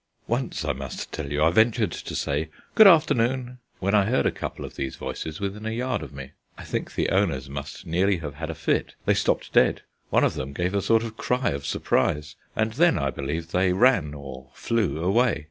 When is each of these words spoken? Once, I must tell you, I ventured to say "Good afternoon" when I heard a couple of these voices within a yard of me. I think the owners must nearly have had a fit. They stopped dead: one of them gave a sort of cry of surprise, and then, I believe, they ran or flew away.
Once, 0.25 0.65
I 0.65 0.73
must 0.73 1.11
tell 1.11 1.31
you, 1.31 1.43
I 1.43 1.51
ventured 1.51 1.91
to 1.91 2.15
say 2.15 2.49
"Good 2.73 2.87
afternoon" 2.87 3.59
when 3.77 3.93
I 3.93 4.05
heard 4.05 4.25
a 4.25 4.31
couple 4.31 4.65
of 4.65 4.75
these 4.75 4.95
voices 4.95 5.39
within 5.39 5.63
a 5.67 5.71
yard 5.71 6.01
of 6.01 6.11
me. 6.11 6.31
I 6.57 6.63
think 6.63 6.95
the 6.95 7.09
owners 7.09 7.51
must 7.51 7.85
nearly 7.85 8.17
have 8.17 8.33
had 8.33 8.49
a 8.49 8.55
fit. 8.55 8.95
They 9.05 9.13
stopped 9.13 9.53
dead: 9.53 9.83
one 10.09 10.23
of 10.23 10.33
them 10.33 10.53
gave 10.53 10.73
a 10.73 10.81
sort 10.81 11.03
of 11.03 11.17
cry 11.17 11.49
of 11.51 11.67
surprise, 11.67 12.35
and 12.55 12.73
then, 12.73 12.97
I 12.97 13.11
believe, 13.11 13.51
they 13.51 13.73
ran 13.73 14.15
or 14.15 14.49
flew 14.55 15.03
away. 15.03 15.39